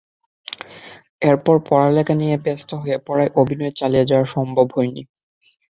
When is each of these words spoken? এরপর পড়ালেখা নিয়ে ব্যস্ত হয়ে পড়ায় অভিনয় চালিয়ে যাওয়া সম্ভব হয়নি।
এরপর 1.21 1.55
পড়ালেখা 1.69 2.13
নিয়ে 2.15 2.35
ব্যস্ত 2.45 2.69
হয়ে 2.81 2.97
পড়ায় 3.07 3.31
অভিনয় 3.41 3.73
চালিয়ে 3.75 4.09
যাওয়া 4.09 4.25
সম্ভব 4.35 4.67
হয়নি। 4.75 5.03